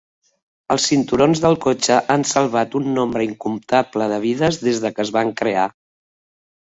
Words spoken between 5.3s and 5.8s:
crear.